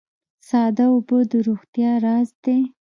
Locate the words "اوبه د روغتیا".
0.93-1.91